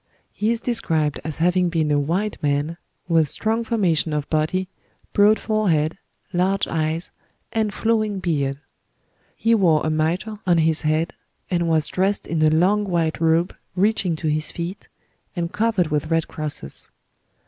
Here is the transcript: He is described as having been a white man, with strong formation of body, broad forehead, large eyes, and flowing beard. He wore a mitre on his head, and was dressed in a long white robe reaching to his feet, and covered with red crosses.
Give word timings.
He 0.33 0.49
is 0.49 0.61
described 0.61 1.21
as 1.23 1.37
having 1.37 1.69
been 1.69 1.91
a 1.91 1.99
white 1.99 2.41
man, 2.41 2.77
with 3.07 3.29
strong 3.29 3.63
formation 3.63 4.13
of 4.13 4.27
body, 4.31 4.67
broad 5.13 5.37
forehead, 5.37 5.99
large 6.33 6.67
eyes, 6.67 7.11
and 7.53 7.71
flowing 7.71 8.17
beard. 8.17 8.57
He 9.35 9.53
wore 9.53 9.85
a 9.85 9.91
mitre 9.91 10.39
on 10.47 10.57
his 10.57 10.81
head, 10.81 11.13
and 11.51 11.67
was 11.69 11.85
dressed 11.87 12.25
in 12.25 12.41
a 12.41 12.49
long 12.49 12.85
white 12.85 13.21
robe 13.21 13.55
reaching 13.75 14.15
to 14.15 14.27
his 14.27 14.49
feet, 14.51 14.87
and 15.35 15.51
covered 15.53 15.89
with 15.89 16.09
red 16.09 16.27
crosses. 16.27 16.89